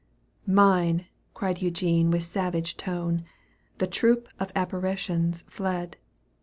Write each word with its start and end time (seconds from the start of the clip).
Mine!" 0.47 1.05
cried 1.35 1.61
Eugene 1.61 2.09
with 2.09 2.23
savage 2.23 2.75
tone. 2.75 3.23
The 3.77 3.85
troop 3.85 4.29
of 4.39 4.51
apparitions 4.55 5.43
fled. 5.47 5.95